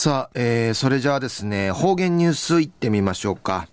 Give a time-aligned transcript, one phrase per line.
[0.00, 3.66] さあ、えー、それじゃあですね、方言ニュースいってみましょうか。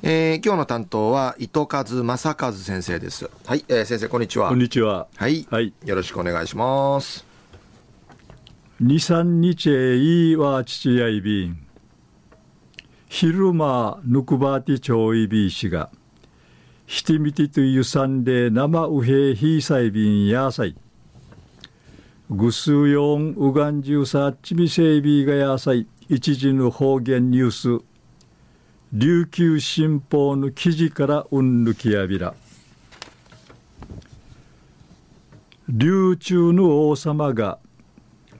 [0.00, 3.28] えー、今日の担当は糸数正和先生です。
[3.44, 4.50] はい、えー、先生こんにちは。
[4.50, 5.08] こんにちは。
[5.16, 5.44] はい。
[5.50, 5.72] はい。
[5.84, 7.26] よろしくお願いします。
[8.78, 11.58] 二三日へいいわ父やいびん。
[13.08, 15.90] 昼間ぬくばてちょいびいしが。
[16.86, 20.76] ひてみてとゆさんで生うへひいさいびんやさい。
[22.30, 25.86] ぐすうよんうがんじゅうさっちみせいびがやさい。
[26.08, 27.84] 一時の方言ニュース。
[28.92, 32.34] 琉球新報の記事からうんぬきやびら
[35.68, 37.58] 琉球の王様が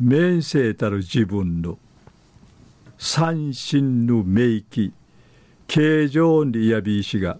[0.00, 1.78] 面世たる自分の
[2.96, 4.94] 三神の名器
[5.66, 7.38] 形状にやびいしが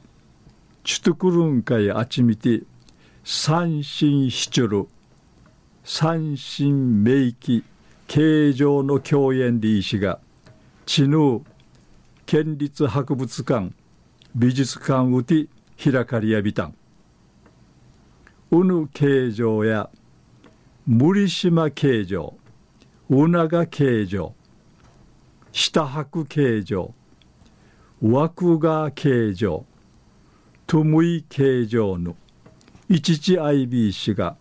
[0.84, 2.62] ちとくるんかいあちみて
[3.24, 4.86] 三神しちょる
[5.90, 7.64] 三神名器
[8.08, 10.20] 形状の共演でいしが
[10.84, 11.42] ちぬ
[12.26, 13.72] 県立博物館
[14.36, 15.46] 美術館うて
[15.82, 16.74] 開かりやびたん。
[18.50, 19.88] うぬ形状や
[20.86, 22.34] 森島形状
[23.08, 24.34] うなが形状
[25.52, 26.92] 下白形状
[28.02, 29.64] 枠が形状
[30.66, 32.14] とむい形状の
[32.90, 34.36] 一地 IB が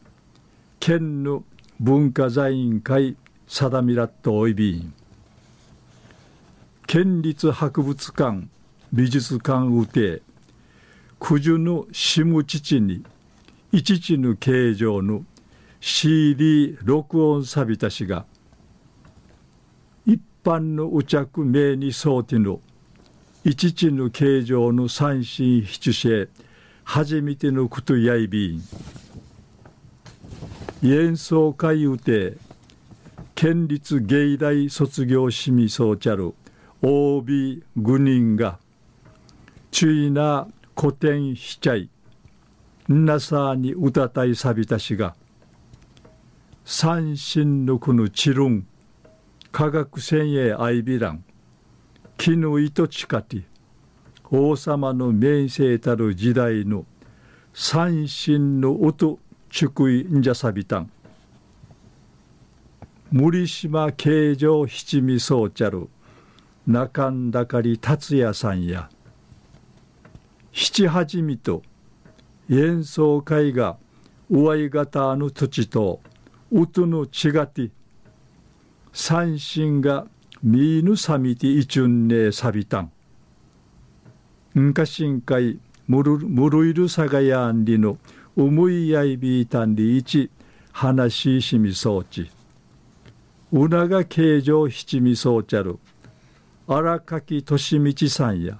[0.87, 1.43] 県の
[1.81, 4.93] 文化財委員会定みらっとおいびん。
[6.85, 8.47] 県立博物館
[8.93, 10.21] 美術館うて
[11.19, 13.03] 九十の下父に
[13.73, 15.25] 一地の形状の
[15.81, 18.25] CD 録音さびたしが
[20.05, 22.61] 一般のう着名にそうての
[23.43, 26.29] 一地の形状の三心七世
[26.85, 28.61] 初めてのことやいびん。
[30.83, 32.37] 演奏会うて
[33.33, 36.35] 県立芸大卒業しみそうちゃる
[36.83, 38.59] OB 愚人が
[39.71, 40.47] 注意な
[40.79, 41.89] 古典しちゃい
[42.87, 45.15] なさに歌たいさびたしが
[46.63, 48.67] 三神のこのちるん
[49.51, 51.23] 科学戦営アイビラン
[52.17, 53.43] 木の糸ちかて
[54.29, 56.85] 王様の名声たる時代の
[57.53, 59.19] 三神の音
[59.49, 60.91] ちくいんじゃさびたん
[63.11, 65.87] 森島慶城七味そうちゃる
[66.67, 68.89] 中んだかり達也さんや。
[70.51, 71.63] 七八味と
[72.49, 73.77] 演奏会が
[74.29, 76.01] 上い方の土地と
[76.53, 77.71] 音の違って。
[78.91, 80.07] 三心が
[80.43, 82.91] みぬさみていちゅんねさびたん。
[84.59, 87.97] んかしんかいむるむるいるさがやんりの
[88.37, 90.29] 思いやいびいたんりいち
[90.71, 92.29] 話ししみそうち。
[93.51, 95.79] うなが形状七味そうちゃる
[96.67, 98.59] 荒垣利道さんや。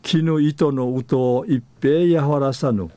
[0.00, 2.90] 木の糸の糸を一平やわらさぬ。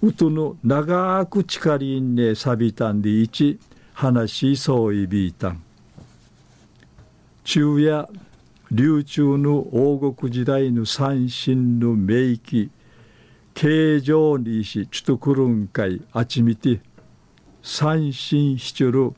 [0.00, 3.58] 糸の長く力りんねさびたんでいち
[3.94, 5.60] 話しそういびいたん。
[7.42, 8.08] 中夜
[8.70, 12.70] 流中の王国時代の三神の名器。
[13.60, 16.80] 形状にしちとくるんかいあちみて
[17.62, 19.12] 三神しちゅる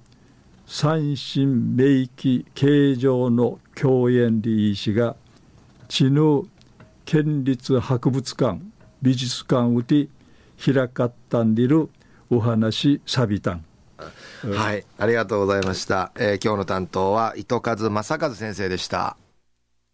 [0.66, 5.14] 三神名器形状の共演理医師が
[5.86, 6.42] 知ぬ
[7.04, 8.60] 県立博物館
[9.00, 10.08] 美術館うて
[10.58, 11.88] 開かったんでる
[12.28, 13.64] お話さびたん。
[14.56, 16.10] はい、ありがとうございました。
[16.16, 19.16] えー、今日の担当は糸数正和先生でした。